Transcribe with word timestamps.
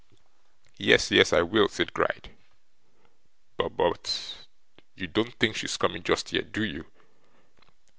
'Yes, 0.79 1.11
yes, 1.11 1.31
I 1.31 1.43
will,' 1.43 1.67
said 1.67 1.93
Gride. 1.93 2.31
'But 3.55 3.77
but 3.77 4.47
you 4.95 5.05
don't 5.05 5.35
think 5.37 5.55
she's 5.55 5.77
coming 5.77 6.01
just 6.01 6.33
yet, 6.33 6.51
do 6.51 6.63
you? 6.63 6.87